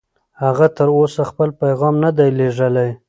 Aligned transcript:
هغه 0.43 0.67
تر 0.77 0.87
اوسه 0.97 1.21
خپل 1.29 1.49
پیغام 1.61 1.95
نه 2.03 2.11
دی 2.17 2.29
لېږلی. 2.37 2.89